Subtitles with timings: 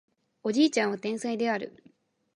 [0.41, 1.83] おじいちゃんは天才である